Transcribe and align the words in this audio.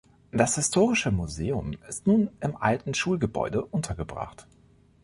Das 0.31 0.55
historische 0.55 1.11
Museum 1.11 1.73
ist 1.87 2.07
nun 2.07 2.31
im 2.39 2.55
alten 2.55 2.95
Schulgebäude 2.95 3.63
untergebracht. 3.63 4.47